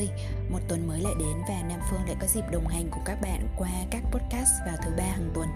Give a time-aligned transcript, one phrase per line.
[0.00, 0.08] Ơi,
[0.48, 3.20] một tuần mới lại đến và Nam Phương lại có dịp đồng hành cùng các
[3.22, 5.48] bạn qua các podcast vào thứ ba hàng tuần.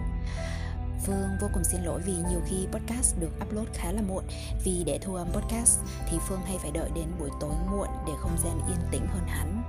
[1.05, 4.23] Phương vô cùng xin lỗi vì nhiều khi podcast được upload khá là muộn.
[4.63, 8.13] Vì để thu âm podcast thì Phương hay phải đợi đến buổi tối muộn để
[8.19, 9.63] không gian yên tĩnh hơn hẳn.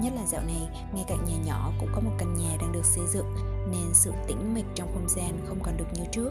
[0.00, 2.84] Nhất là dạo này, ngay cạnh nhà nhỏ cũng có một căn nhà đang được
[2.84, 3.36] xây dựng
[3.70, 6.30] Nên sự tĩnh mịch trong không gian không còn được như trước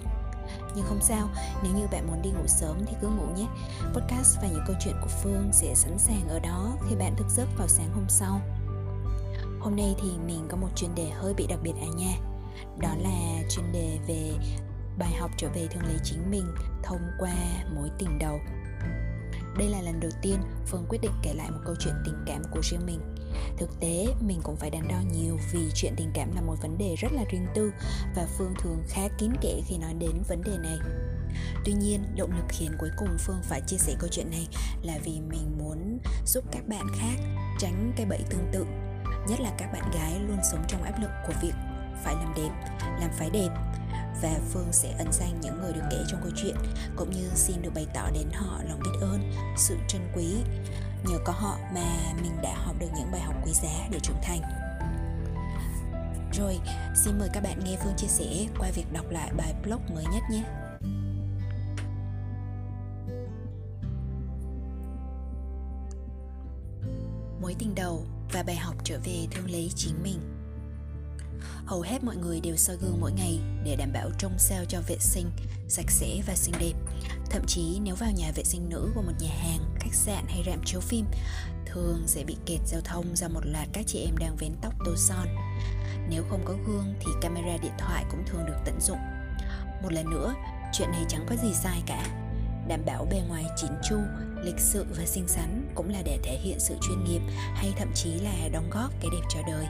[0.76, 1.30] nhưng không sao,
[1.64, 3.48] nếu như bạn muốn đi ngủ sớm thì cứ ngủ nhé.
[3.94, 7.28] Podcast và những câu chuyện của Phương sẽ sẵn sàng ở đó khi bạn thức
[7.30, 8.42] giấc vào sáng hôm sau.
[9.60, 12.14] Hôm nay thì mình có một chuyên đề hơi bị đặc biệt à nha.
[12.80, 14.32] Đó là chuyên đề về
[14.98, 16.46] bài học trở về thương lấy chính mình
[16.84, 17.34] thông qua
[17.76, 18.40] mối tình đầu.
[19.58, 22.42] Đây là lần đầu tiên Phương quyết định kể lại một câu chuyện tình cảm
[22.52, 23.00] của riêng mình
[23.58, 26.78] Thực tế, mình cũng phải đắn đo nhiều vì chuyện tình cảm là một vấn
[26.78, 27.72] đề rất là riêng tư
[28.16, 30.78] và Phương thường khá kín kẽ khi nói đến vấn đề này.
[31.66, 34.48] Tuy nhiên, động lực khiến cuối cùng Phương phải chia sẻ câu chuyện này
[34.84, 37.16] là vì mình muốn giúp các bạn khác
[37.60, 38.66] tránh cái bẫy tương tự.
[39.28, 41.54] Nhất là các bạn gái luôn sống trong áp lực của việc
[42.04, 42.50] phải làm đẹp,
[43.00, 43.50] làm phái đẹp
[44.22, 46.56] và Phương sẽ ân danh những người được kể trong câu chuyện
[46.96, 50.36] cũng như xin được bày tỏ đến họ lòng biết ơn, sự trân quý.
[51.06, 54.22] Nhờ có họ mà mình đã học được những bài học quý giá để trưởng
[54.24, 54.42] thành.
[56.34, 56.60] Rồi
[56.96, 60.04] xin mời các bạn nghe phương chia sẻ qua việc đọc lại bài blog mới
[60.04, 60.44] nhất nhé.
[67.42, 70.41] Mối tình đầu và bài học trở về thương lấy chính mình
[71.66, 74.82] hầu hết mọi người đều soi gương mỗi ngày để đảm bảo trông sao cho
[74.88, 75.32] vệ sinh,
[75.68, 76.74] sạch sẽ và xinh đẹp.
[77.30, 80.44] Thậm chí nếu vào nhà vệ sinh nữ của một nhà hàng, khách sạn hay
[80.46, 81.06] rạp chiếu phim,
[81.66, 84.74] thường sẽ bị kẹt giao thông do một loạt các chị em đang vén tóc
[84.86, 85.28] tô son.
[86.10, 89.00] Nếu không có gương thì camera điện thoại cũng thường được tận dụng.
[89.84, 90.34] Một lần nữa,
[90.74, 92.06] chuyện này chẳng có gì sai cả.
[92.68, 93.96] Đảm bảo bề ngoài chín chu,
[94.44, 97.22] lịch sự và xinh xắn cũng là để thể hiện sự chuyên nghiệp
[97.56, 99.66] hay thậm chí là đóng góp cái đẹp cho đời.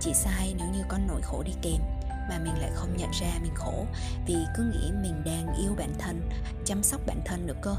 [0.00, 1.80] Chỉ sai nếu như có nỗi khổ đi kèm,
[2.28, 3.86] mà mình lại không nhận ra mình khổ
[4.26, 6.28] vì cứ nghĩ mình đang yêu bản thân,
[6.64, 7.76] chăm sóc bản thân được cơ.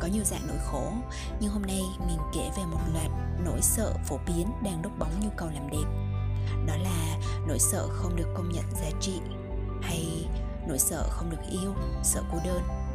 [0.00, 0.92] Có nhiều dạng nỗi khổ,
[1.40, 3.10] nhưng hôm nay mình kể về một loạt
[3.44, 5.86] nỗi sợ phổ biến đang đốt bóng nhu cầu làm đẹp.
[6.66, 9.20] Đó là nỗi sợ không được công nhận giá trị
[9.82, 10.26] hay
[10.68, 12.85] nỗi sợ không được yêu, sợ cô đơn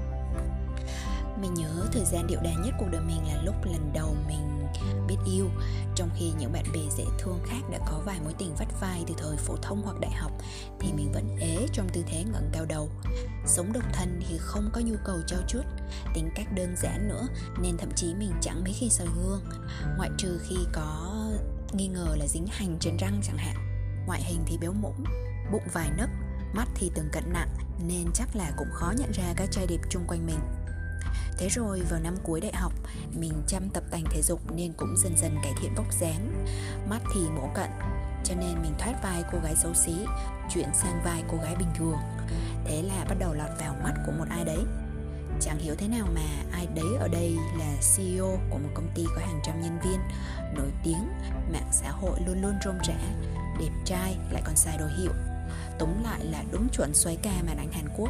[1.42, 4.68] mình nhớ thời gian điệu đà nhất cuộc đời mình là lúc lần đầu mình
[5.08, 5.50] biết yêu.
[5.96, 9.04] Trong khi những bạn bè dễ thương khác đã có vài mối tình vắt vai
[9.08, 10.32] từ thời phổ thông hoặc đại học,
[10.80, 12.90] thì mình vẫn ế trong tư thế ngẩng cao đầu.
[13.46, 15.66] Sống độc thân thì không có nhu cầu trao chuốt,
[16.14, 17.28] tính cách đơn giản nữa
[17.62, 19.44] nên thậm chí mình chẳng mấy khi soi gương,
[19.98, 21.18] ngoại trừ khi có
[21.74, 23.56] nghi ngờ là dính hành trên răng chẳng hạn.
[24.08, 25.04] Ngoại hình thì béo mũng
[25.52, 26.10] bụng vài nấc,
[26.54, 27.50] mắt thì từng cận nặng
[27.88, 30.40] nên chắc là cũng khó nhận ra các trai đẹp chung quanh mình.
[31.38, 32.74] Thế rồi vào năm cuối đại học,
[33.20, 36.46] mình chăm tập tành thể dục nên cũng dần dần cải thiện vóc dáng.
[36.90, 37.70] Mắt thì mổ cận,
[38.24, 39.94] cho nên mình thoát vai cô gái xấu xí,
[40.54, 41.98] chuyển sang vai cô gái bình thường.
[42.66, 44.60] Thế là bắt đầu lọt vào mắt của một ai đấy.
[45.42, 46.22] Chẳng hiểu thế nào mà
[46.52, 50.00] ai đấy ở đây là CEO của một công ty có hàng trăm nhân viên,
[50.56, 51.10] nổi tiếng,
[51.54, 52.96] mạng xã hội luôn luôn rôm rã,
[53.60, 55.12] đẹp trai lại còn xài đồ hiệu.
[55.80, 58.10] Tóm lại là đúng chuẩn xoáy ca màn ảnh Hàn Quốc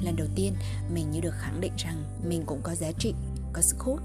[0.00, 0.54] lần đầu tiên
[0.90, 3.14] mình như được khẳng định rằng mình cũng có giá trị
[3.52, 4.00] có sức hút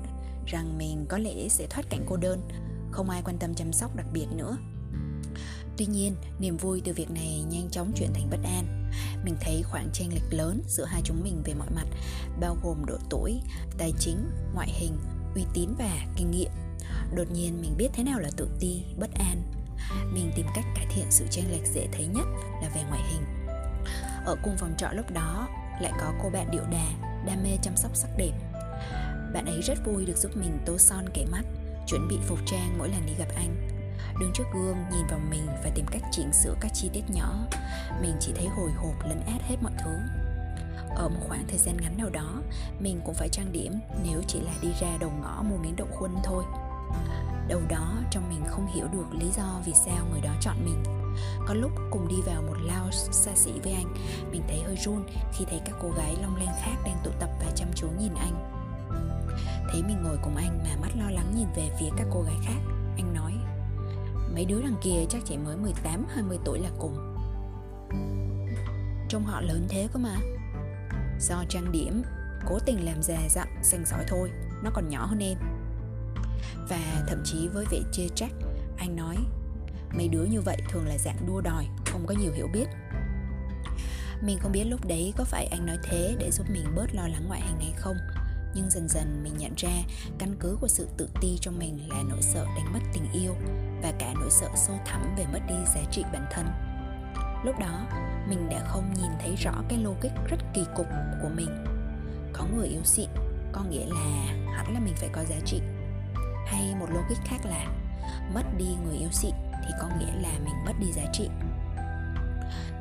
[0.46, 2.42] rằng mình có lẽ sẽ thoát cảnh cô đơn
[2.92, 4.58] không ai quan tâm chăm sóc đặc biệt nữa
[5.78, 8.92] Tuy nhiên, niềm vui từ việc này nhanh chóng chuyển thành bất an.
[9.24, 11.86] Mình thấy khoảng chênh lệch lớn giữa hai chúng mình về mọi mặt,
[12.40, 13.42] bao gồm độ tuổi,
[13.78, 14.98] tài chính, ngoại hình,
[15.36, 16.52] uy tín và kinh nghiệm.
[17.16, 19.44] Đột nhiên mình biết thế nào là tự ti, bất an.
[20.14, 22.26] Mình tìm cách cải thiện sự chênh lệch dễ thấy nhất
[22.62, 23.22] là về ngoại hình.
[24.26, 25.48] Ở cùng phòng trọ lúc đó,
[25.82, 26.88] lại có cô bạn điệu đà,
[27.26, 28.32] đam mê chăm sóc sắc đẹp.
[29.34, 31.44] Bạn ấy rất vui được giúp mình tô son kẻ mắt,
[31.88, 33.68] chuẩn bị phục trang mỗi lần đi gặp anh.
[34.20, 37.48] Đứng trước gương, nhìn vào mình và tìm cách chỉnh sửa các chi tiết nhỏ.
[38.02, 39.92] Mình chỉ thấy hồi hộp, lấn át hết mọi thứ.
[40.96, 42.42] Ở một khoảng thời gian ngắn nào đó,
[42.80, 43.74] mình cũng phải trang điểm
[44.04, 46.44] nếu chỉ là đi ra đầu ngõ mua miếng đậu khuôn thôi.
[47.48, 51.01] Đầu đó trong mình không hiểu được lý do vì sao người đó chọn mình
[51.48, 53.96] có lúc cùng đi vào một lounge xa xỉ với anh.
[54.32, 55.04] Mình thấy hơi run
[55.34, 58.14] khi thấy các cô gái long lanh khác đang tụ tập và chăm chú nhìn
[58.14, 58.62] anh.
[59.72, 62.36] Thấy mình ngồi cùng anh mà mắt lo lắng nhìn về phía các cô gái
[62.44, 62.60] khác,
[62.98, 63.34] Anh nói,
[64.34, 67.16] Mấy đứa đằng kia chắc chỉ mới 18-20 tuổi là cùng.
[69.10, 70.18] Trông họ lớn thế cơ mà.
[71.20, 72.04] Do trang điểm,
[72.50, 74.32] Cố tình làm già dặn xanh sói thôi,
[74.64, 75.38] Nó còn nhỏ hơn em.
[76.70, 78.32] Và thậm chí với vẻ chê trách,
[78.78, 79.18] Anh nói
[79.94, 82.66] Mấy đứa như vậy thường là dạng đua đòi, Không có nhiều hiểu biết.
[84.22, 87.08] Mình không biết lúc đấy có phải anh nói thế Để giúp mình bớt lo
[87.08, 87.98] lắng ngoại hình hay không,
[88.54, 89.84] nhưng dần dần mình nhận ra
[90.20, 93.36] căn cứ của sự tự ti trong mình là nỗi sợ đánh mất tình yêu
[93.82, 96.46] và cả nỗi sợ sâu thẳm về mất đi giá trị bản thân.
[97.46, 97.88] Lúc đó,
[98.30, 100.88] mình đã không nhìn thấy rõ cái logic rất kỳ cục
[101.22, 101.66] của mình.
[102.34, 103.10] Có người yếu xịn,
[103.52, 105.62] có nghĩa là hẳn là mình phải có giá trị.
[106.46, 107.66] Hay một logic khác là,
[108.34, 109.34] mất đi người yếu xịn
[109.66, 111.30] thì có nghĩa là mình mất đi giá trị.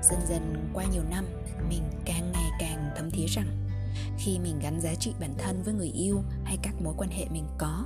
[0.03, 1.25] Dần dần qua nhiều năm,
[1.69, 3.71] mình càng ngày càng thấm thía rằng
[4.19, 7.27] khi mình gắn giá trị bản thân với người yêu hay các mối quan hệ
[7.31, 7.85] mình có,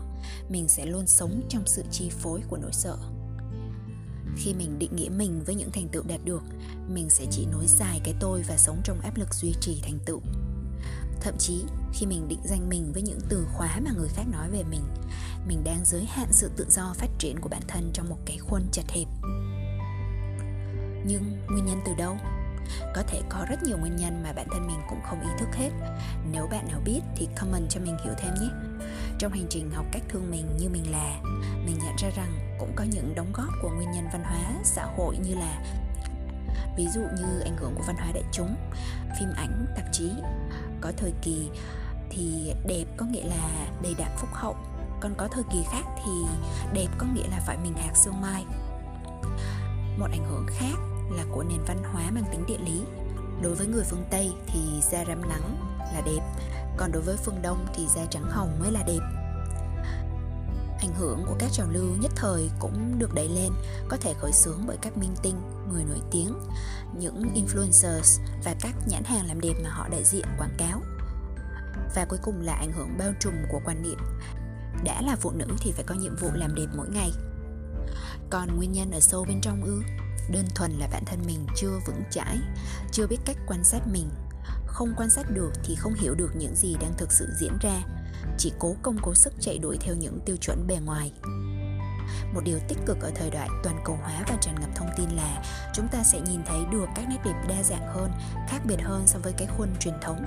[0.49, 2.97] mình sẽ luôn sống trong sự chi phối của nỗi sợ.
[4.37, 6.43] Khi mình định nghĩa mình với những thành tựu đạt được,
[6.89, 9.99] mình sẽ chỉ nối dài cái tôi và sống trong áp lực duy trì thành
[10.07, 10.21] tựu
[11.21, 14.51] thậm chí, khi mình định danh mình với những từ khóa mà người khác nói
[14.51, 14.83] về mình
[15.47, 18.39] mình đang giới hạn sự tự do phát triển của bản thân trong một cái
[18.39, 19.09] khuôn chật hẹp.
[21.07, 22.17] Nhưng nguyên nhân từ đâu?
[22.95, 25.49] Có thể có rất nhiều nguyên nhân mà bản thân mình cũng không ý thức
[25.53, 25.71] hết.
[26.33, 28.49] Nếu bạn nào biết thì comment cho mình hiểu thêm nhé.
[29.19, 31.21] Trong hành trình học cách thương mình như mình là,
[31.67, 34.85] mình nhận ra rằng cũng có những đóng góp của nguyên nhân văn hóa, xã
[34.97, 35.65] hội như là,
[36.77, 38.57] ví dụ như ảnh hưởng của văn hóa đại chúng,
[39.19, 40.11] phim ảnh, tạp chí
[40.85, 41.51] có thời kỳ
[42.11, 44.57] thì đẹp có nghĩa là đầy đặn phúc hậu.
[45.01, 46.13] Còn có thời kỳ khác thì
[46.73, 48.45] đẹp có nghĩa là phải mình hạt sương mai.
[49.99, 50.77] Một ảnh hưởng khác
[51.11, 52.83] là của nền văn hóa mang tính địa lý.
[53.43, 54.61] Đối với người phương tây thì
[54.91, 55.57] da rám nắng
[55.95, 56.21] là đẹp,
[56.77, 59.24] còn đối với phương đông thì da trắng hồng mới là đẹp
[60.85, 63.53] ảnh hưởng của các trào lưu nhất thời cũng được đẩy lên,
[63.89, 65.37] có thể khởi xướng bởi các minh tinh,
[65.73, 66.35] người nổi tiếng,
[66.99, 70.83] những influencers và các nhãn hàng làm đẹp mà họ đại diện, quảng cáo.
[71.95, 73.99] Và cuối cùng là ảnh hưởng bao trùm của quan niệm.
[74.85, 77.11] Đã là phụ nữ thì phải có nhiệm vụ làm đẹp mỗi ngày.
[78.31, 79.83] Còn nguyên nhân ở sâu bên trong ư?
[80.33, 82.39] Đơn thuần là bản thân mình chưa vững chãi,
[82.93, 84.11] chưa biết cách quan sát mình.
[84.67, 87.83] Không quan sát được thì không hiểu được những gì đang thực sự diễn ra
[88.39, 91.13] chỉ cố công cố sức chạy đuổi theo những tiêu chuẩn bề ngoài.
[92.35, 95.09] Một điều tích cực ở thời đại toàn cầu hóa và tràn ngập thông tin
[95.09, 95.43] là
[95.75, 98.11] chúng ta sẽ nhìn thấy được các nét đẹp đa dạng hơn,
[98.49, 100.25] khác biệt hơn so với cái khuôn truyền thống.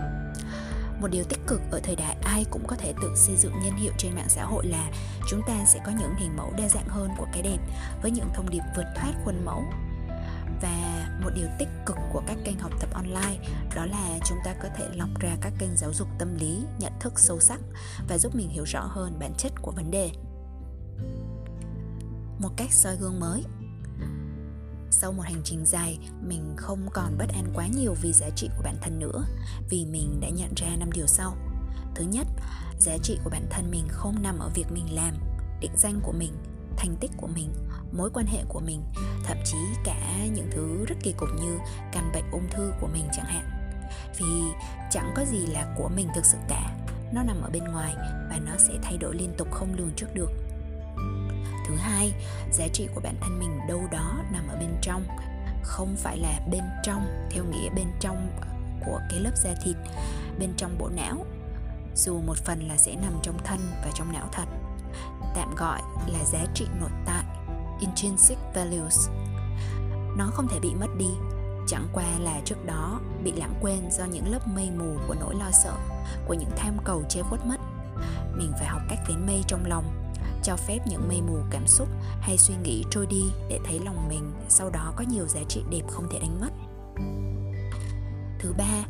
[1.01, 3.75] Một điều tích cực ở thời đại ai cũng có thể tự xây dựng nhân
[3.75, 4.91] hiệu trên mạng xã hội là
[5.29, 7.57] chúng ta sẽ có những hình mẫu đa dạng hơn của cái đẹp
[8.01, 9.63] với những thông điệp vượt thoát khuôn mẫu
[10.61, 13.37] và một điều tích cực của các kênh học tập online
[13.75, 16.93] đó là chúng ta có thể lọc ra các kênh giáo dục tâm lý, nhận
[16.99, 17.59] thức sâu sắc
[18.09, 20.11] và giúp mình hiểu rõ hơn bản chất của vấn đề.
[22.39, 23.43] Một cách soi gương mới.
[24.91, 28.49] Sau một hành trình dài, mình không còn bất an quá nhiều vì giá trị
[28.57, 29.25] của bản thân nữa,
[29.69, 31.35] vì mình đã nhận ra năm điều sau.
[31.95, 32.27] Thứ nhất,
[32.79, 35.13] giá trị của bản thân mình không nằm ở việc mình làm,
[35.61, 36.33] định danh của mình,
[36.77, 37.53] thành tích của mình
[37.91, 38.83] mối quan hệ của mình,
[39.23, 41.57] thậm chí cả những thứ rất kỳ cục như
[41.91, 43.49] căn bệnh ung thư của mình chẳng hạn.
[44.17, 44.43] Vì
[44.91, 46.75] chẳng có gì là của mình thực sự cả,
[47.13, 47.93] nó nằm ở bên ngoài
[48.29, 50.31] và nó sẽ thay đổi liên tục không lường trước được.
[51.67, 52.13] Thứ hai,
[52.51, 55.03] giá trị của bản thân mình đâu đó nằm ở bên trong,
[55.63, 58.39] không phải là bên trong, theo nghĩa bên trong
[58.85, 59.75] của cái lớp da thịt,
[60.39, 61.25] bên trong bộ não,
[61.95, 64.45] dù một phần là sẽ nằm trong thân và trong não thật.
[65.35, 67.23] Tạm gọi là giá trị nội tại
[67.79, 69.09] intrinsic values.
[70.17, 71.09] Nó không thể bị mất đi,
[71.67, 75.35] chẳng qua là trước đó bị lãng quên do những lớp mây mù của nỗi
[75.35, 75.73] lo sợ,
[76.27, 77.57] của những tham cầu che khuất mất.
[78.37, 80.11] Mình phải học cách vén mây trong lòng,
[80.43, 81.87] cho phép những mây mù cảm xúc
[82.21, 85.63] hay suy nghĩ trôi đi để thấy lòng mình sau đó có nhiều giá trị
[85.69, 86.51] đẹp không thể đánh mất.
[88.39, 88.85] Thứ ba,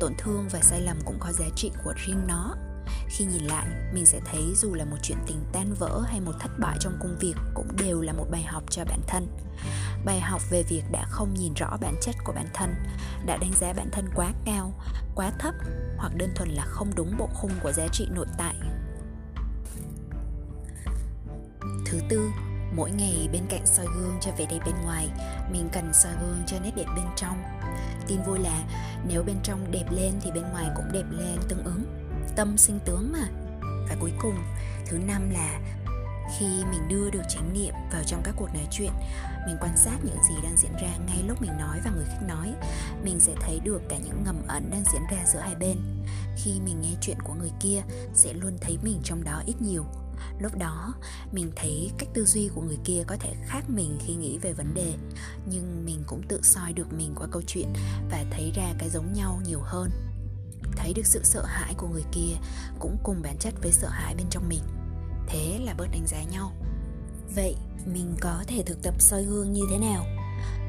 [0.00, 2.54] tổn thương và sai lầm cũng có giá trị của riêng nó
[3.12, 6.32] khi nhìn lại, mình sẽ thấy dù là một chuyện tình tan vỡ hay một
[6.40, 9.26] thất bại trong công việc cũng đều là một bài học cho bản thân.
[10.04, 12.74] Bài học về việc đã không nhìn rõ bản chất của bản thân,
[13.26, 14.72] đã đánh giá bản thân quá cao,
[15.14, 15.54] quá thấp
[15.96, 18.54] hoặc đơn thuần là không đúng bộ khung của giá trị nội tại.
[21.86, 22.30] Thứ tư,
[22.76, 25.08] mỗi ngày bên cạnh soi gương cho vẻ đẹp bên ngoài,
[25.52, 27.42] mình cần soi gương cho nét đẹp bên trong.
[28.06, 28.64] Tin vui là
[29.08, 32.01] nếu bên trong đẹp lên thì bên ngoài cũng đẹp lên tương ứng
[32.36, 33.28] tâm sinh tướng mà.
[33.88, 34.36] Và cuối cùng,
[34.86, 35.60] thứ năm là
[36.38, 38.92] khi mình đưa được chánh niệm vào trong các cuộc nói chuyện,
[39.46, 42.20] mình quan sát những gì đang diễn ra ngay lúc mình nói và người khác
[42.28, 42.54] nói,
[43.04, 45.76] mình sẽ thấy được cả những ngầm ẩn đang diễn ra giữa hai bên.
[46.36, 47.82] Khi mình nghe chuyện của người kia,
[48.14, 49.84] sẽ luôn thấy mình trong đó ít nhiều.
[50.40, 50.94] Lúc đó,
[51.32, 54.52] mình thấy cách tư duy của người kia có thể khác mình khi nghĩ về
[54.52, 54.94] vấn đề,
[55.46, 57.72] nhưng mình cũng tự soi được mình qua câu chuyện
[58.10, 59.90] và thấy ra cái giống nhau nhiều hơn
[60.76, 62.32] thấy được sự sợ hãi của người kia,
[62.78, 64.62] cũng cùng bản chất với sợ hãi bên trong mình.
[65.26, 66.52] Thế là bớt đánh giá nhau.
[67.34, 70.04] Vậy mình có thể thực tập soi gương như thế nào?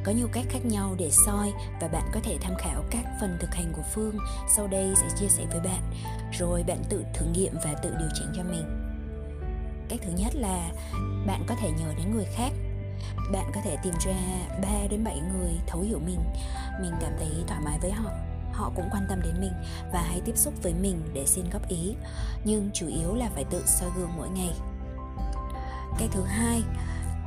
[0.03, 3.38] Có nhiều cách khác nhau để soi và bạn có thể tham khảo các phần
[3.41, 4.17] thực hành của phương.
[4.55, 5.93] Sau đây sẽ chia sẻ với bạn,
[6.39, 8.79] rồi bạn tự thử nghiệm và tự điều chỉnh cho mình.
[9.89, 10.72] Cách thứ nhất là
[11.27, 12.51] bạn có thể nhờ đến người khác.
[13.31, 14.15] Bạn có thể tìm ra
[14.62, 16.19] 3 đến 7 người thấu hiểu mình.
[16.81, 18.12] Mình cảm thấy thoải mái với họ
[18.53, 19.53] họ cũng quan tâm đến mình
[19.93, 21.95] và hay tiếp xúc với mình để xin góp ý.
[22.43, 24.53] Nhưng chủ yếu là phải tự soi gương mỗi ngày.
[26.00, 26.63] Cái thứ hai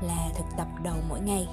[0.03, 1.49] là thực tập đầu mỗi ngày.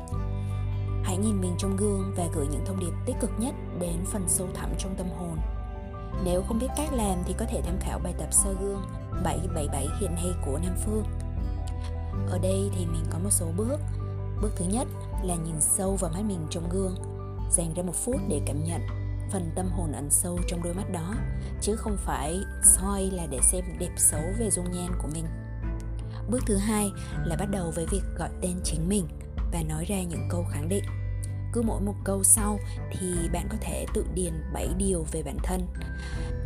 [1.03, 4.24] Hãy nhìn mình trong gương và gửi những thông điệp tích cực nhất đến phần
[4.27, 5.38] sâu thẳm trong tâm hồn.
[6.24, 8.82] Nếu không biết cách làm thì có thể tham khảo bài tập soi gương
[9.24, 11.03] 777 hiện hay của Nam Phương.
[12.30, 13.80] Ở đây thì mình có một số bước.
[14.42, 14.88] Bước thứ nhất
[15.24, 16.96] là nhìn sâu vào mắt mình trong gương,
[17.51, 18.82] dành ra một phút để cảm nhận
[19.34, 21.13] phần tâm hồn ẩn sâu trong đôi mắt đó,
[21.62, 25.25] chứ không phải soi là để xem đẹp xấu về dung nhan của mình.
[26.30, 26.92] Bước thứ hai
[27.25, 29.08] là bắt đầu với việc gọi tên chính mình
[29.54, 30.84] và nói ra những câu khẳng định.
[31.54, 32.60] Cứ mỗi một câu sau
[32.92, 35.68] thì bạn có thể tự điền 7 điều về bản thân,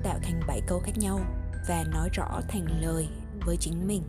[0.03, 1.19] tạo thành 7 câu khác nhau
[1.67, 3.07] và nói rõ thành lời
[3.45, 4.03] với chính mình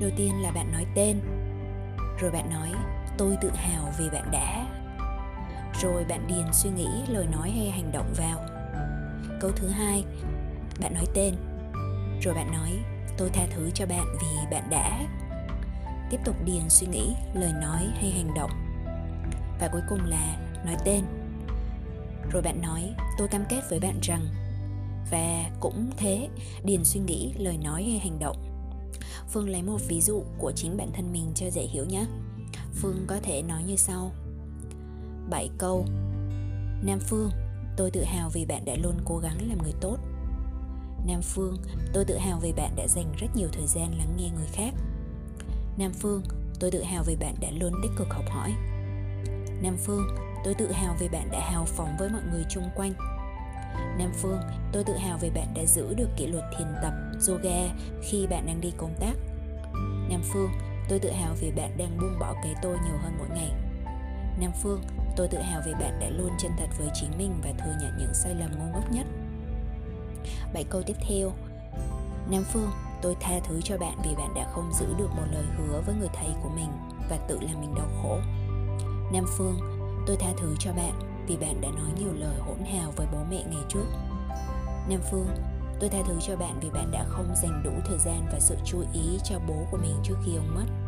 [0.00, 1.20] đầu tiên là bạn nói tên
[2.20, 2.70] rồi bạn nói
[3.18, 4.66] tôi tự hào vì bạn đã
[5.82, 8.38] rồi bạn điền suy nghĩ, lời nói hay hành động vào.
[9.40, 10.04] Câu thứ hai,
[10.80, 11.34] bạn nói tên.
[12.22, 12.70] Rồi bạn nói,
[13.18, 15.06] tôi tha thứ cho bạn vì bạn đã.
[16.10, 18.50] Tiếp tục điền suy nghĩ, lời nói hay hành động.
[19.60, 21.04] Và cuối cùng là nói tên.
[22.32, 24.26] Rồi bạn nói, tôi cam kết với bạn rằng
[25.10, 26.28] và cũng thế,
[26.64, 28.36] điền suy nghĩ, lời nói hay hành động.
[29.28, 32.06] Phương lấy một ví dụ của chính bản thân mình cho dễ hiểu nhé
[32.74, 34.12] phương có thể nói như sau.
[35.30, 35.86] 7 câu
[36.82, 37.30] Nam Phương,
[37.76, 39.96] tôi tự hào vì bạn đã luôn cố gắng làm người tốt.
[41.06, 41.56] Nam Phương,
[41.92, 44.74] tôi tự hào vì bạn đã dành rất nhiều thời gian lắng nghe người khác.
[45.78, 46.22] Nam Phương,
[46.60, 48.54] tôi tự hào vì bạn đã luôn tích cực học hỏi.
[49.62, 50.06] Nam Phương,
[50.44, 52.92] tôi tự hào vì bạn đã hào phóng với mọi người chung quanh
[53.98, 54.40] Nam Phương,
[54.72, 56.92] tôi tự hào vì bạn đã giữ được kỷ luật thiền tập,
[57.28, 59.14] yoga khi bạn đang đi công tác.
[60.10, 60.50] Nam Phương,
[60.88, 63.52] tôi tự hào vì bạn đang buông bỏ cái tôi nhiều hơn mỗi ngày.
[64.40, 64.80] Nam Phương,
[65.16, 67.96] tôi tự hào vì bạn đã luôn chân thật với chính mình và thừa nhận
[67.98, 69.06] những sai lầm ngu ngốc nhất.
[70.54, 71.32] 7 câu tiếp theo
[72.30, 72.70] Nam Phương,
[73.02, 75.94] tôi tha thứ cho bạn vì bạn đã không giữ được một lời hứa với
[75.94, 76.68] người thầy của mình
[77.10, 78.18] và tự làm mình đau khổ.
[79.12, 79.58] Nam Phương,
[80.06, 80.92] tôi tha thứ cho bạn
[81.26, 83.86] vì bạn đã nói nhiều lời hỗn hào với bố mẹ ngày trước.
[84.88, 85.28] Nam Phương,
[85.80, 88.56] tôi tha thứ cho bạn vì bạn đã không dành đủ thời gian và sự
[88.64, 90.83] chú ý cho bố của mình trước khi ông mất.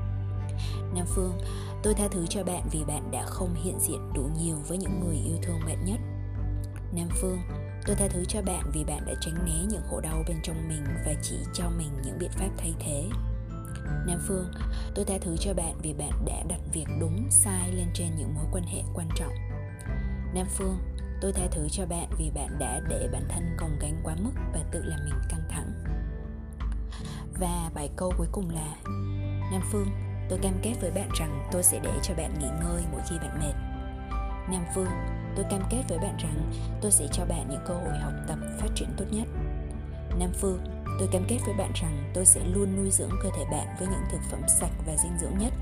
[0.95, 1.39] Nam Phương,
[1.83, 5.01] tôi tha thứ cho bạn vì bạn đã không hiện diện đủ nhiều với những
[5.01, 6.01] người yêu thương bạn nhất.
[6.93, 7.39] Nam Phương,
[7.87, 10.69] tôi tha thứ cho bạn vì bạn đã tránh né những khổ đau bên trong
[10.69, 13.09] mình và chỉ cho mình những biện pháp thay thế.
[14.07, 14.51] Nam Phương,
[14.95, 18.35] tôi tha thứ cho bạn vì bạn đã đặt việc đúng sai lên trên những
[18.35, 19.33] mối quan hệ quan trọng.
[20.35, 20.79] Nam Phương,
[21.21, 24.33] tôi tha thứ cho bạn vì bạn đã để bản thân còng gánh quá mức
[24.53, 25.73] và tự làm mình căng thẳng.
[27.41, 28.77] Và bài câu cuối cùng là
[29.53, 29.89] Nam Phương,
[30.29, 33.17] tôi cam kết với bạn rằng tôi sẽ để cho bạn nghỉ ngơi mỗi khi
[33.19, 33.55] bạn mệt.
[34.51, 34.91] Nam Phương,
[35.37, 38.39] tôi cam kết với bạn rằng tôi sẽ cho bạn những cơ hội học tập
[38.59, 39.29] phát triển tốt nhất.
[40.19, 40.59] Nam Phương,
[40.99, 43.89] tôi cam kết với bạn rằng tôi sẽ luôn nuôi dưỡng cơ thể bạn với
[43.89, 45.53] những thực phẩm sạch và dinh dưỡng nhất.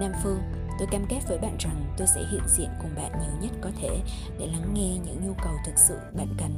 [0.00, 0.40] Nam Phương,
[0.78, 3.70] Tôi cam kết với bạn rằng tôi sẽ hiện diện cùng bạn nhiều nhất có
[3.80, 4.00] thể
[4.38, 6.50] để lắng nghe những nhu cầu thực sự bạn cần.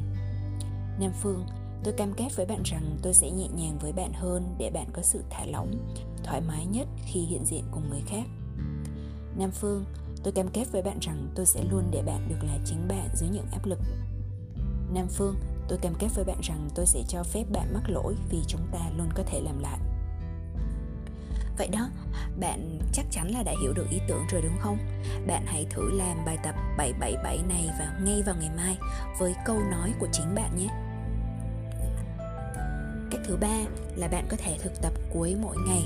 [1.01, 1.47] Nam Phương,
[1.85, 4.87] tôi cam kết với bạn rằng tôi sẽ nhẹ nhàng với bạn hơn để bạn
[4.93, 8.25] có sự thả lỏng, thoải mái nhất khi hiện diện cùng người khác.
[9.39, 9.85] Nam Phương,
[10.23, 13.09] tôi cam kết với bạn rằng tôi sẽ luôn để bạn được là chính bạn
[13.15, 13.79] dưới những áp lực.
[14.95, 15.37] Nam Phương,
[15.69, 18.67] tôi cam kết với bạn rằng tôi sẽ cho phép bạn mắc lỗi vì chúng
[18.73, 19.79] ta luôn có thể làm lại.
[21.59, 21.89] Vậy đó,
[22.41, 24.79] bạn chắc chắn là đã hiểu được ý tưởng rồi đúng không?
[25.27, 28.79] Bạn hãy thử làm bài tập 777 này vào ngay vào ngày mai
[29.19, 30.69] với câu nói của chính bạn nhé.
[33.27, 33.57] Thứ ba
[33.97, 35.85] là bạn có thể thực tập cuối mỗi ngày.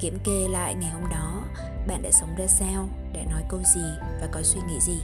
[0.00, 1.42] Kiểm kê lại ngày hôm đó,
[1.86, 3.84] bạn đã sống ra sao, đã nói câu gì
[4.20, 5.00] và có suy nghĩ gì.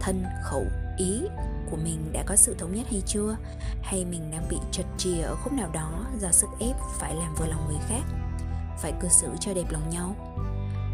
[0.00, 0.64] Thân, khẩu,
[0.98, 1.22] ý
[1.70, 3.36] của mình đã có sự thống nhất hay chưa?
[3.82, 7.34] Hay mình đang bị chật chìa ở khúc nào đó do sức ép phải làm
[7.34, 8.02] vừa lòng người khác?
[8.78, 10.14] phải cư xử cho đẹp lòng nhau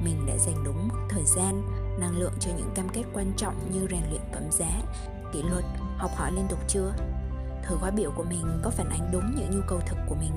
[0.04, 1.62] mình đã dành đúng thời gian
[2.00, 4.82] năng lượng cho những cam kết quan trọng như rèn luyện phẩm giá
[5.32, 5.64] kỷ luật
[5.96, 6.92] học hỏi liên tục chưa
[7.64, 10.32] thử khóa biểu của mình có phản ánh đúng những nhu cầu thực của mình.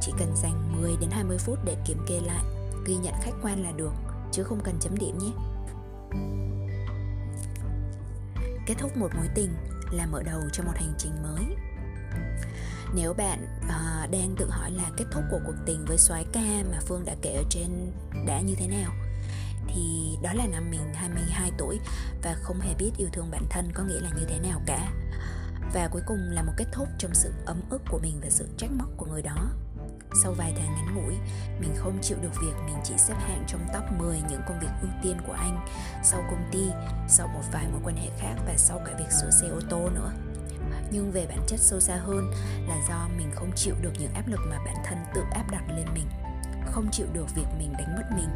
[0.00, 2.44] Chỉ cần dành 10 đến 20 phút để kiểm kê lại
[2.86, 3.92] ghi nhận khách quan là được
[4.32, 5.30] chứ không cần chấm điểm nhé.
[8.66, 9.54] Kết thúc một mối tình
[9.92, 11.56] là mở đầu cho một hành trình mới.
[12.94, 16.64] Nếu bạn uh, đang tự hỏi là kết thúc của cuộc tình với soái ca
[16.70, 17.92] mà Phương đã kể ở trên
[18.26, 18.92] đã như thế nào
[19.68, 21.78] thì đó là năm mình 22 tuổi
[22.22, 24.92] và không hề biết yêu thương bản thân có nghĩa là như thế nào cả.
[25.74, 28.48] Và cuối cùng là một kết thúc trong sự ấm ức của mình và sự
[28.56, 29.50] trách móc của người đó.
[30.22, 31.14] Sau vài tháng ngắn ngủi,
[31.60, 34.68] mình không chịu được việc mình chỉ xếp hạng trong top 10 những công việc
[34.82, 35.66] ưu tiên của anh
[36.02, 36.66] sau công ty,
[37.08, 39.90] sau một vài mối quan hệ khác và sau cả việc sửa xe ô tô
[39.94, 40.12] nữa.
[40.90, 42.32] Nhưng về bản chất sâu xa hơn
[42.68, 45.64] là do mình không chịu được những áp lực mà bản thân tự áp đặt
[45.68, 46.06] lên mình.
[46.66, 48.28] Không chịu được việc mình đánh mất mình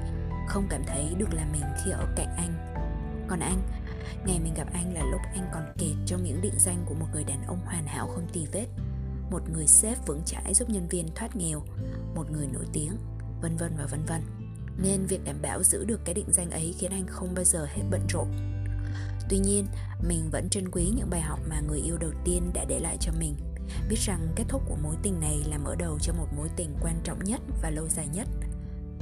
[0.49, 2.75] không cảm thấy được là mình khi ở cạnh anh.
[3.29, 3.63] Còn anh
[4.27, 7.07] ngày mình gặp anh là lúc anh còn kẹt trong những định danh của một
[7.13, 8.67] người đàn ông hoàn hảo không tì vết.
[9.31, 11.63] Một người sếp vững chãi giúp nhân viên thoát nghèo.
[12.15, 12.93] Một người nổi tiếng,
[13.43, 14.21] vân vân và vân vân.
[14.83, 17.67] Nên việc đảm bảo giữ được cái định danh ấy khiến anh không bao giờ
[17.75, 18.29] hết bận rộn.
[19.29, 19.67] Tuy nhiên,
[20.09, 22.97] mình vẫn trân quý những bài học mà người yêu đầu tiên đã để lại
[23.01, 23.35] cho mình.
[23.89, 26.77] Biết rằng kết thúc của mối tình này là mở đầu cho một mối tình
[26.83, 28.29] quan trọng nhất và lâu dài nhất.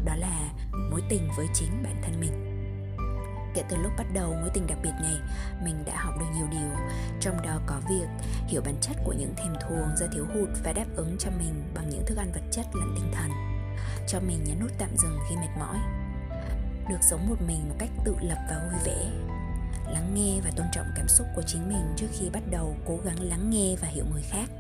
[0.05, 0.53] Đó là
[0.91, 2.54] mối tình với chính bản thân mình
[3.55, 5.17] kể từ lúc bắt đầu mối tình đặc biệt này,
[5.65, 6.71] mình đã học được nhiều điều.
[7.21, 8.07] Trong đó có việc
[8.47, 11.73] hiểu bản chất của những thèm thuồng do thiếu hụt và đáp ứng cho mình
[11.75, 13.31] bằng những thức ăn vật chất lẫn tinh thần,
[14.09, 15.77] cho mình nhấn nút tạm dừng khi mệt mỏi,
[16.89, 19.11] được sống một mình một cách tự lập và vui vẻ,
[19.93, 22.99] lắng nghe và tôn trọng cảm xúc của chính mình trước khi bắt đầu cố
[23.05, 24.51] gắng lắng nghe và hiểu người khác.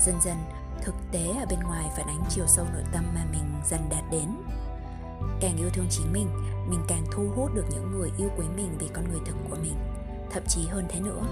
[0.00, 0.36] Dần dần,
[0.82, 4.04] thực tế ở bên ngoài phản ánh chiều sâu nội tâm mà mình dần đạt
[4.10, 4.28] đến
[5.42, 6.28] càng yêu thương chính mình
[6.70, 9.56] mình càng thu hút được những người yêu quý mình vì con người thực của
[9.62, 9.74] mình.
[10.30, 11.22] Thậm chí hơn thế nữa,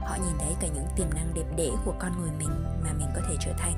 [0.00, 3.08] họ nhìn thấy cả những tiềm năng đẹp đẽ của con người mình mà mình
[3.14, 3.74] có thể trở thành.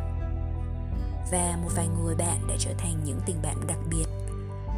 [1.33, 4.05] Và một vài người bạn đã trở thành những tình bạn đặc biệt.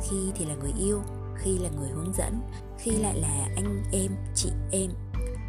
[0.09, 1.03] Khi thì là người yêu,
[1.37, 2.41] khi là người hướng dẫn,
[2.79, 4.91] khi lại là anh em, chị em.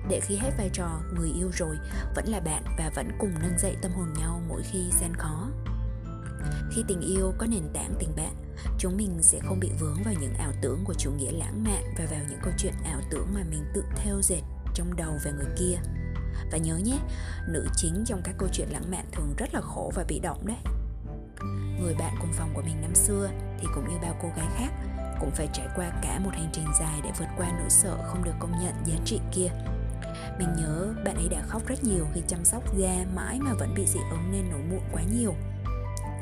[0.10, 1.78] Để khi hết vai trò người yêu rồi,
[2.16, 5.48] vẫn là bạn và vẫn cùng nâng dậy tâm hồn nhau mỗi khi gian khó.
[6.72, 8.41] Khi tình yêu có nền tảng tình bạn
[8.78, 11.84] chúng mình sẽ không bị vướng vào những ảo tưởng của chủ nghĩa lãng mạn
[11.98, 14.42] và vào những câu chuyện ảo tưởng mà mình tự theo dệt
[14.74, 15.80] trong đầu về người kia.
[16.52, 17.00] Và nhớ nhé,
[17.48, 20.48] nữ chính trong các câu chuyện lãng mạn thường rất là khổ và bị động
[20.48, 20.58] đấy.
[21.82, 24.72] Người bạn cùng phòng của mình năm xưa thì cũng như bao cô gái khác
[25.20, 28.24] cũng phải trải qua cả một hành trình dài để vượt qua nỗi sợ không
[28.24, 29.50] được công nhận giá trị kia.
[30.40, 33.74] Mình nhớ bạn ấy đã khóc rất nhiều khi chăm sóc da mãi mà vẫn
[33.76, 35.36] bị dị ứng nên nổi mụn quá nhiều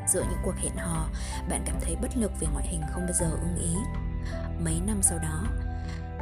[0.08, 1.08] giữa những cuộc hẹn hò,
[1.48, 3.74] bạn cảm thấy bất lực vì ngoại hình không bao giờ ưng ý.
[4.64, 5.44] Mấy năm sau đó,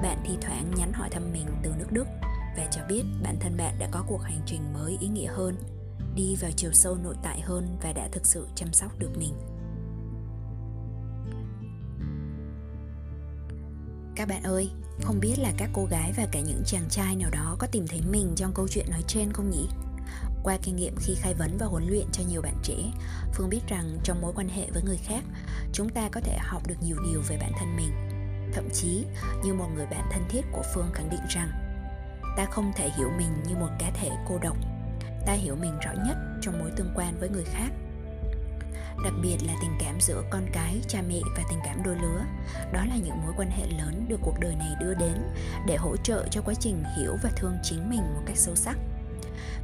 [0.02, 2.06] bạn thi thoảng nhắn hỏi thăm mình từ nước đức
[2.56, 5.56] và cho biết bản thân bạn đã có cuộc hành trình mới ý nghĩa hơn,
[6.14, 9.34] đi vào chiều sâu nội tại hơn và đã thực sự chăm sóc được mình.
[14.16, 14.70] Các bạn ơi,
[15.02, 17.86] không biết là các cô gái và cả những chàng trai nào đó có tìm
[17.86, 19.68] thấy mình trong câu chuyện nói trên không nhỉ?
[20.42, 22.76] Qua kinh nghiệm khi khai vấn và huấn luyện cho nhiều bạn trẻ
[23.34, 25.24] phương biết rằng trong mối quan hệ với người khác
[25.72, 27.90] chúng ta có thể học được nhiều điều về bản thân mình
[28.54, 29.04] thậm chí
[29.44, 31.50] như một người bạn thân thiết của phương khẳng định rằng
[32.36, 34.56] ta không thể hiểu mình như một cá thể cô độc
[35.26, 37.70] ta hiểu mình rõ nhất trong mối tương quan với người khác
[39.04, 42.20] đặc biệt là tình cảm giữa con cái, cha mẹ và tình cảm đôi lứa.
[42.72, 45.22] Đó là những mối quan hệ lớn được cuộc đời này đưa đến
[45.66, 48.76] để hỗ trợ cho quá trình hiểu và thương chính mình một cách sâu sắc.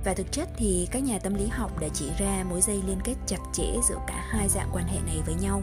[0.04, 3.00] Và thực chất thì các nhà tâm lý học đã chỉ ra mối dây liên
[3.04, 5.62] kết chặt chẽ giữa cả hai dạng quan hệ này với nhau.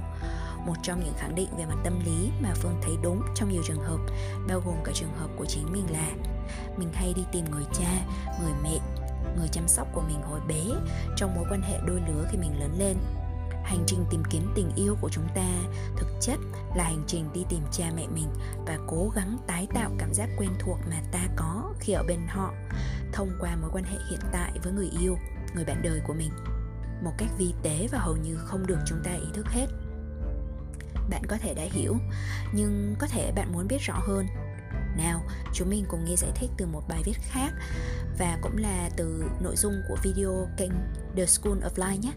[0.66, 3.62] Một trong những khẳng định về mặt tâm lý mà Phương thấy đúng trong nhiều
[3.68, 4.00] trường hợp,
[4.48, 6.10] bao gồm cả trường hợp của chính mình là
[6.78, 7.92] mình hay đi tìm người cha,
[8.42, 8.80] người mẹ,
[9.38, 10.64] người chăm sóc của mình hồi bé
[11.18, 12.98] trong mối quan hệ đôi lứa khi mình lớn lên
[13.72, 15.50] hành trình tìm kiếm tình yêu của chúng ta.
[15.98, 16.40] Thực chất
[16.76, 18.28] là hành trình đi tìm cha mẹ mình
[18.66, 22.20] và cố gắng tái tạo cảm giác quen thuộc mà ta có khi ở bên
[22.28, 22.54] họ,
[23.14, 25.18] thông qua mối quan hệ hiện tại với người yêu,
[25.56, 26.32] người bạn đời của mình.
[27.04, 29.68] Một cách vi tế và hầu như không được chúng ta ý thức hết.
[31.10, 31.96] Bạn có thể đã hiểu,
[32.54, 34.28] nhưng có thể bạn muốn biết rõ hơn.
[34.98, 37.52] Nào, chúng mình cùng nghe giải thích từ một bài viết khác
[38.20, 40.72] và cũng là từ nội dung của video kênh
[41.16, 42.12] The School of Life nhé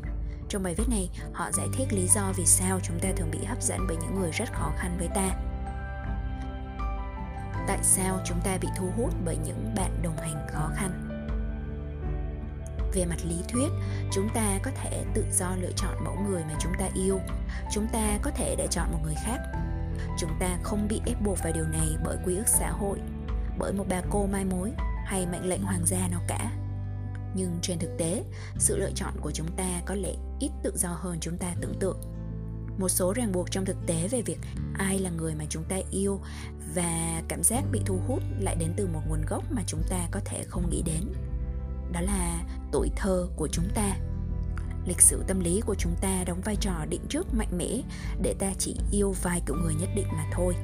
[0.49, 3.45] trong bài viết này, họ giải thích lý do vì sao chúng ta thường bị
[3.45, 5.31] hấp dẫn bởi những người rất khó khăn với ta.
[7.67, 11.11] Tại sao chúng ta bị thu hút bởi những bạn đồng hành khó khăn?
[12.95, 13.69] Về mặt lý thuyết,
[14.13, 17.21] chúng ta có thể tự do lựa chọn mẫu người mà chúng ta yêu.
[17.73, 19.39] Chúng ta có thể để chọn một người khác.
[20.19, 22.99] Chúng ta không bị ép buộc vào điều này bởi quy ước xã hội,
[23.59, 24.73] bởi một bà cô mai mối
[25.05, 26.51] hay mệnh lệnh hoàng gia nào cả
[27.35, 28.25] nhưng trên thực tế,
[28.59, 31.75] sự lựa chọn của chúng ta có lẽ ít tự do hơn chúng ta tưởng
[31.81, 32.01] tượng.
[32.79, 34.39] Một số ràng buộc trong thực tế về việc
[34.79, 36.21] ai là người mà chúng ta yêu
[36.75, 40.09] và cảm giác bị thu hút lại đến từ một nguồn gốc mà chúng ta
[40.11, 41.13] có thể không nghĩ đến.
[41.93, 43.97] Đó là tuổi thơ của chúng ta.
[44.87, 47.81] Lịch sử tâm lý của chúng ta đóng vai trò định trước mạnh mẽ
[48.23, 50.55] để ta chỉ yêu vài kiểu người nhất định mà thôi.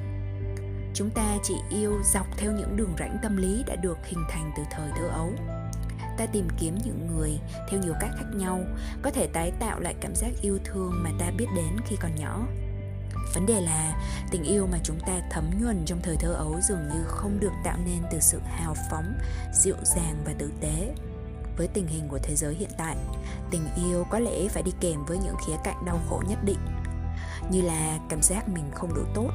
[0.93, 4.51] Chúng ta chỉ yêu dọc theo những đường rãnh tâm lý đã được hình thành
[4.57, 5.33] từ thời thơ ấu
[6.21, 8.59] ta tìm kiếm những người theo nhiều cách khác nhau,
[9.01, 12.15] có thể tái tạo lại cảm giác yêu thương mà ta biết đến khi còn
[12.15, 12.39] nhỏ.
[13.33, 16.89] Vấn đề là, tình yêu mà chúng ta thấm nhuần trong thời thơ ấu dường
[16.89, 19.13] như không được tạo nên từ sự hào phóng,
[19.53, 20.93] dịu dàng và tử tế.
[21.57, 22.95] Với tình hình của thế giới hiện tại,
[23.51, 26.59] tình yêu có lẽ phải đi kèm với những khía cạnh đau khổ nhất định,
[27.51, 29.29] như là cảm giác mình không đủ tốt.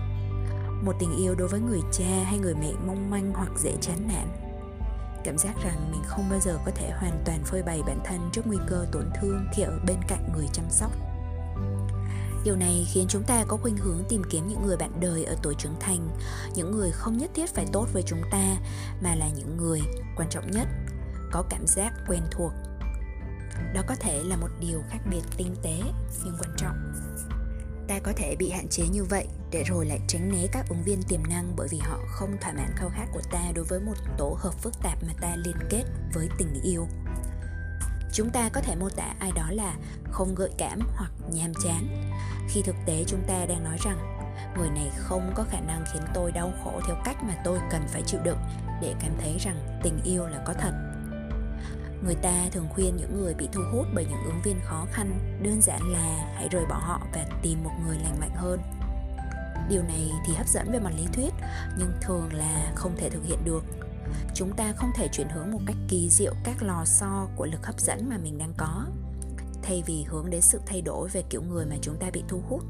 [0.83, 4.09] Một tình yêu đối với người cha hay người mẹ mong manh hoặc dễ chán
[4.09, 4.46] nản
[5.27, 8.31] cảm giác rằng mình không bao giờ có thể hoàn toàn phơi bày bản thân
[8.33, 10.93] trước nguy cơ tổn thương khi ở bên cạnh người chăm sóc.
[12.45, 15.37] Điều này khiến chúng ta có khuynh hướng tìm kiếm những người bạn đời ở
[15.43, 16.09] tuổi trưởng thành,
[16.55, 18.57] những người không nhất thiết phải tốt với chúng ta,
[19.03, 19.81] mà là những người
[20.17, 20.69] quan trọng nhất,
[21.33, 22.53] có cảm giác quen thuộc.
[23.75, 25.81] Đó có thể là một điều khác biệt tinh tế,
[26.25, 26.77] nhưng quan trọng
[27.89, 30.83] ta có thể bị hạn chế như vậy, để rồi lại tránh né các ứng
[30.83, 33.81] viên tiềm năng bởi vì họ không thỏa mãn khao khát của ta đối với
[33.81, 36.87] một tổ hợp phức tạp mà ta liên kết với tình yêu.
[38.13, 39.75] Chúng ta có thể mô tả ai đó là
[40.11, 42.13] không gợi cảm hoặc nhàm chán.
[42.49, 43.99] Khi thực tế chúng ta đang nói rằng,
[44.57, 47.83] người này không có khả năng khiến tôi đau khổ theo cách mà tôi cần
[47.89, 48.39] phải chịu đựng
[48.83, 50.86] để cảm thấy rằng tình yêu là có thật
[52.05, 55.41] người ta thường khuyên những người bị thu hút bởi những ứng viên khó khăn,
[55.43, 58.61] đơn giản là hãy rời bỏ họ và tìm một người lành mạnh hơn.
[59.69, 61.35] Điều này thì hấp dẫn về mặt lý thuyết,
[61.79, 63.65] nhưng thường là không thể thực hiện được.
[64.35, 67.67] Chúng ta không thể chuyển hướng một cách kỳ diệu các lò xo của lực
[67.67, 68.87] hấp dẫn mà mình đang có.
[69.63, 72.43] Thay vì hướng đến sự thay đổi về kiểu người mà chúng ta bị thu
[72.49, 72.63] hút,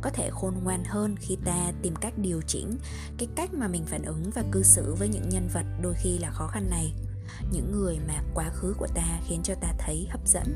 [0.00, 2.78] có thể khôn ngoan hơn khi ta tìm cách điều chỉnh
[3.18, 6.18] cái cách mà mình phản ứng và cư xử với những nhân vật đôi khi
[6.18, 6.92] là khó khăn này
[7.52, 10.54] những người mà quá khứ của ta khiến cho ta thấy hấp dẫn.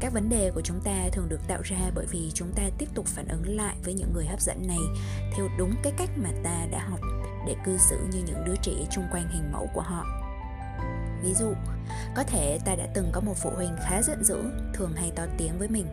[0.00, 2.88] Các vấn đề của chúng ta thường được tạo ra bởi vì chúng ta tiếp
[2.94, 4.78] tục phản ứng lại với những người hấp dẫn này
[5.36, 7.00] theo đúng cái cách mà ta đã học
[7.46, 10.04] để cư xử như những đứa trẻ chung quanh hình mẫu của họ.
[11.22, 11.52] Ví dụ,
[12.16, 14.42] có thể ta đã từng có một phụ huynh khá giận dữ,
[14.74, 15.86] thường hay to tiếng với mình.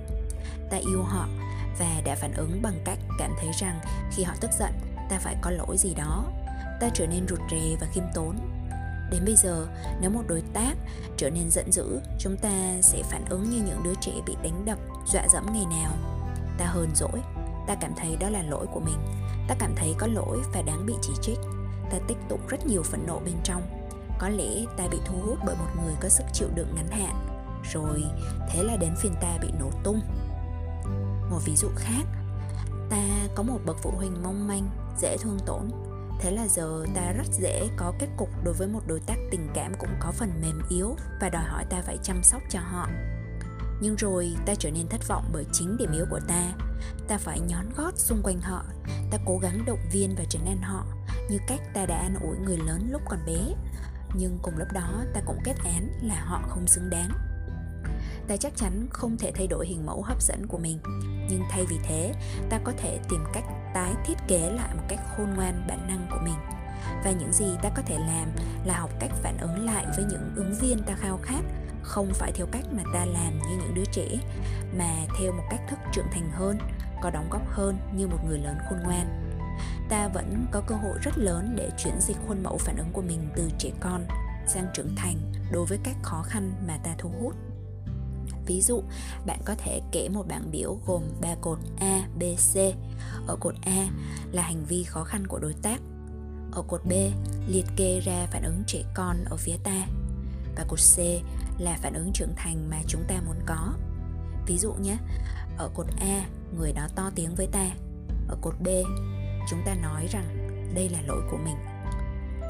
[0.71, 1.27] Ta yêu họ
[1.79, 3.79] và đã phản ứng bằng cách cảm thấy rằng
[4.11, 4.73] khi họ tức giận,
[5.09, 6.25] ta phải có lỗi gì đó.
[6.81, 8.54] Ta trở nên rụt rè và khiêm tốn.
[9.11, 9.67] Đến bây giờ,
[10.01, 10.73] nếu một đối tác
[11.17, 14.65] trở nên giận dữ, chúng ta sẽ phản ứng như những đứa trẻ bị đánh
[14.65, 15.91] đập, dọa dẫm ngày nào.
[16.57, 17.21] Ta hờn dỗi,
[17.67, 18.97] ta cảm thấy đó là lỗi của mình.
[19.47, 21.37] Ta cảm thấy có lỗi và đáng bị chỉ trích.
[21.91, 23.61] Ta tích tụ rất nhiều phẫn nộ bên trong.
[24.19, 27.27] Có lẽ ta bị thu hút bởi một người có sức chịu đựng ngắn hạn.
[27.73, 28.03] Rồi,
[28.49, 30.01] thế là đến phiên ta bị nổ tung.
[31.31, 32.03] Một ví dụ khác,
[32.89, 35.69] ta có một bậc phụ huynh mong manh, dễ thương tổn
[36.19, 39.49] thế là giờ ta rất dễ có kết cục đối với một đối tác tình
[39.53, 42.87] cảm cũng có phần mềm yếu và đòi hỏi ta phải chăm sóc cho họ.
[43.81, 46.53] Nhưng rồi ta trở nên thất vọng bởi chính điểm yếu của ta.
[47.07, 48.63] Ta phải nhón gót xung quanh họ.
[49.11, 50.85] Ta cố gắng động viên và trấn an họ
[51.29, 53.55] như cách ta đã an ủi người lớn lúc còn bé.
[54.15, 57.09] Nhưng cùng lúc đó, ta cũng kết án là họ không xứng đáng.
[58.27, 60.79] Ta chắc chắn không thể thay đổi hình mẫu hấp dẫn của mình.
[61.29, 62.13] Nhưng thay vì thế,
[62.49, 63.43] ta có thể tìm cách
[63.75, 66.37] tái thiết kế lại một cách khôn ngoan bản năng của mình.
[67.03, 68.31] Và những gì ta có thể làm
[68.65, 71.41] là học cách phản ứng lại với những ứng viên ta khao khát,
[71.81, 74.07] không phải theo cách mà ta làm như những đứa trẻ,
[74.77, 76.57] mà theo một cách thức trưởng thành hơn,
[77.01, 79.31] có đóng góp hơn như một người lớn khôn ngoan.
[79.89, 83.01] Ta vẫn có cơ hội rất lớn để chuyển dịch khuôn mẫu phản ứng của
[83.01, 84.05] mình từ trẻ con
[84.47, 85.17] sang trưởng thành
[85.51, 87.35] đối với các khó khăn mà ta thu hút.
[88.45, 88.83] Ví dụ,
[89.25, 92.57] bạn có thể kể một bảng biểu gồm 3 cột A, B, C.
[93.27, 93.87] Ở cột A
[94.31, 95.81] là hành vi khó khăn của đối tác.
[96.51, 96.91] Ở cột B,
[97.47, 99.87] liệt kê ra phản ứng trẻ con ở phía ta.
[100.55, 100.99] Và cột C
[101.59, 103.73] là phản ứng trưởng thành mà chúng ta muốn có.
[104.47, 104.97] Ví dụ nhé,
[105.57, 106.25] ở cột A,
[106.57, 107.69] người đó to tiếng với ta.
[108.27, 108.67] Ở cột B,
[109.49, 110.25] chúng ta nói rằng
[110.75, 111.57] đây là lỗi của mình.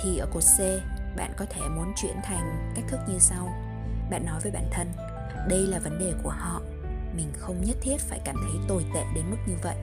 [0.03, 0.59] Thì ở cột C,
[1.17, 3.47] bạn có thể muốn chuyển thành cách thức như sau.
[4.11, 4.91] Bạn nói với bản thân,
[5.49, 6.61] đây là vấn đề của họ.
[7.15, 9.75] Mình không nhất thiết phải cảm thấy tồi tệ đến mức như vậy.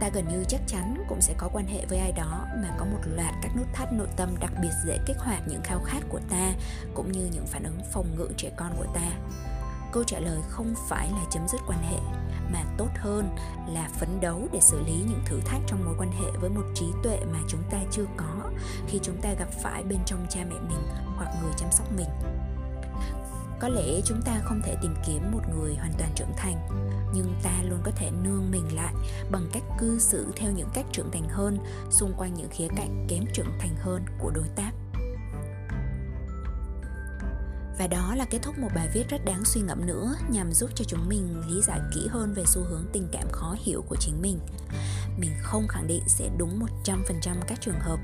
[0.00, 2.84] Ta gần như chắc chắn cũng sẽ có quan hệ với ai đó mà có
[2.84, 6.00] một loạt các nút thắt nội tâm đặc biệt dễ kích hoạt những khao khát
[6.08, 6.52] của ta,
[6.94, 9.10] cũng như những phản ứng phòng ngự trẻ con của ta.
[9.92, 11.98] Câu trả lời không phải là chấm dứt quan hệ,
[12.52, 13.36] mà tốt hơn
[13.68, 16.64] là phấn đấu để xử lý những thử thách trong mối quan hệ với một
[16.74, 18.50] trí tuệ mà chúng ta chưa có
[18.88, 20.82] khi chúng ta gặp phải bên trong cha mẹ mình
[21.16, 22.08] hoặc người chăm sóc mình
[23.60, 26.56] có lẽ chúng ta không thể tìm kiếm một người hoàn toàn trưởng thành,
[27.14, 28.94] nhưng ta luôn có thể nương mình lại
[29.30, 31.58] bằng cách cư xử theo những cách trưởng thành hơn,
[31.90, 34.72] xung quanh những khía cạnh kém trưởng thành hơn của đối tác
[37.80, 40.70] và đó là kết thúc một bài viết rất đáng suy ngẫm nữa, nhằm giúp
[40.74, 43.96] cho chúng mình lý giải kỹ hơn về xu hướng tình cảm khó hiểu của
[44.00, 44.38] chính mình.
[45.20, 47.98] Mình không khẳng định sẽ đúng 100% các trường hợp,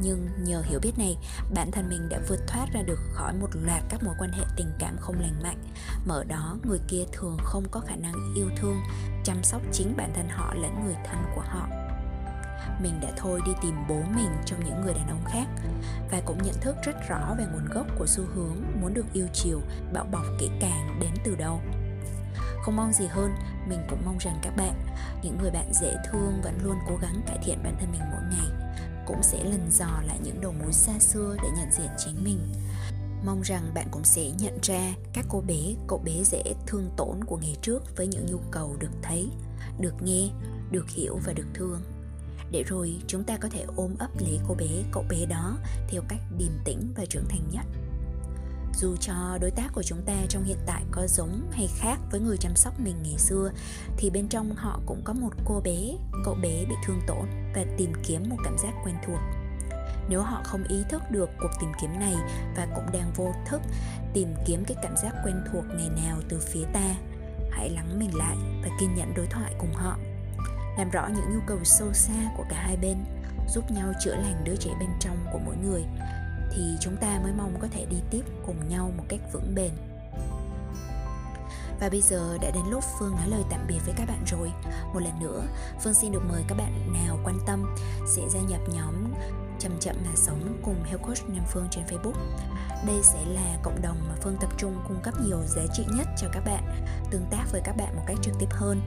[0.00, 1.16] nhưng nhờ hiểu biết này,
[1.54, 4.44] bản thân mình đã vượt thoát ra được khỏi một loạt các mối quan hệ
[4.56, 5.58] tình cảm không lành mạnh,
[6.06, 8.80] mà ở đó người kia thường không có khả năng yêu thương,
[9.24, 11.68] chăm sóc chính bản thân họ lẫn người thân của họ.
[12.82, 15.46] Mình đã thôi đi tìm bố mình trong những người đàn ông khác
[16.10, 19.26] và cũng nhận thức rất rõ về nguồn gốc của xu hướng muốn được yêu
[19.32, 19.60] chiều
[19.92, 21.60] bảo bọc kỹ càng đến từ đâu
[22.64, 23.34] không mong gì hơn,
[23.68, 24.74] mình cũng mong rằng các bạn,
[25.22, 28.22] những người bạn dễ thương vẫn luôn cố gắng cải thiện bản thân mình mỗi
[28.30, 32.24] ngày, cũng sẽ lần dò lại những đầu mối xa xưa để nhận diện chính
[32.24, 32.38] mình.
[33.24, 37.24] Mong rằng bạn cũng sẽ nhận ra các cô bé, cậu bé dễ thương tổn
[37.24, 39.28] của ngày trước với những nhu cầu được thấy,
[39.80, 40.28] được nghe,
[40.70, 41.80] được hiểu và được thương.
[42.50, 45.56] Để rồi chúng ta có thể ôm ấp lấy cô bé, cậu bé đó
[45.88, 47.66] theo cách điềm tĩnh và trưởng thành nhất
[48.76, 52.20] dù cho đối tác của chúng ta trong hiện tại có giống hay khác với
[52.20, 53.50] người chăm sóc mình ngày xưa,
[53.96, 55.92] thì bên trong họ cũng có một cô bé,
[56.24, 59.18] cậu bé bị thương tổn và tìm kiếm một cảm giác quen thuộc.
[60.08, 62.14] Nếu họ không ý thức được cuộc tìm kiếm này
[62.56, 63.60] và cũng đang vô thức
[64.14, 66.94] tìm kiếm cái cảm giác quen thuộc ngày nào từ phía ta,
[67.50, 69.96] hãy lắng mình lại và kiên nhẫn đối thoại cùng họ.
[70.78, 72.96] Làm rõ những nhu cầu sâu xa của cả hai bên,
[73.48, 75.84] giúp nhau chữa lành đứa trẻ bên trong của mỗi người
[76.56, 79.70] thì chúng ta mới mong có thể đi tiếp cùng nhau một cách vững bền.
[81.80, 84.52] Và bây giờ đã đến lúc Phương nói lời tạm biệt với các bạn rồi.
[84.94, 85.42] Một lần nữa,
[85.82, 88.94] Phương xin được mời các bạn nào quan tâm sẽ gia nhập nhóm
[89.58, 92.14] Chậm chậm mà sống cùng Health Coach Nam Phương trên Facebook.
[92.86, 96.08] Đây sẽ là cộng đồng mà Phương tập trung cung cấp nhiều giá trị nhất
[96.16, 96.64] cho các bạn
[97.10, 98.80] Tương tác với các bạn một cách trực tiếp hơn.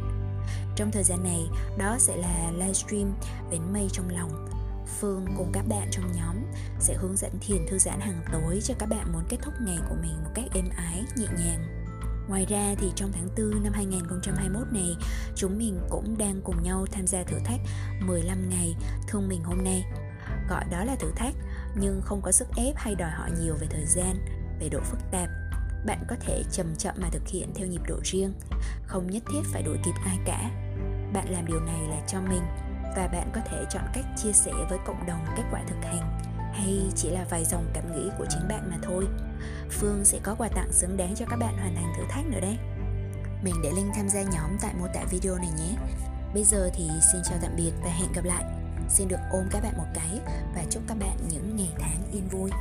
[0.76, 3.14] Trong thời gian này, đó sẽ là livestream
[3.52, 4.57] vén mây trong lòng.
[5.00, 6.36] Phương cùng các bạn trong nhóm
[6.80, 9.78] sẽ hướng dẫn thiền thư giãn hàng tối cho các bạn muốn kết thúc ngày
[9.90, 11.88] của mình một cách êm ái, nhẹ nhàng.
[12.30, 14.96] Ngoài ra thì trong tháng 4 năm 2021 này,
[15.36, 17.60] chúng mình cũng đang cùng nhau tham gia thử thách
[18.02, 18.76] 15 ngày
[19.08, 19.84] thương mình hôm nay.
[20.50, 21.36] Gọi đó là thử thách
[21.80, 24.16] nhưng không có sức ép hay đòi hỏi nhiều về thời gian,
[24.60, 25.30] về độ phức tạp
[25.86, 28.34] bạn có thể chậm chậm mà thực hiện theo nhịp độ riêng
[28.86, 30.52] không nhất thiết phải đuổi kịp ai cả
[31.14, 32.42] bạn làm điều này là cho mình
[32.98, 36.20] và bạn có thể chọn cách chia sẻ với cộng đồng kết quả thực hành,
[36.54, 39.08] hay chỉ là vài dòng cảm nghĩ của chính bạn mà thôi.
[39.70, 42.40] Phương sẽ có quà tặng xứng đáng cho các bạn hoàn thành thử thách nữa
[42.40, 42.58] đấy.
[43.44, 45.76] Mình để link tham gia nhóm tại mô tả video này nhé.
[46.34, 48.44] Bây giờ thì xin chào tạm biệt và hẹn gặp lại.
[48.90, 50.20] Xin được ôm các bạn một cái
[50.56, 52.52] và chúc các bạn những ngày tháng yên vui.